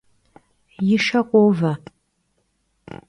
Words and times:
Yi 0.87 0.97
şe 1.05 1.21
khove. 1.29 1.71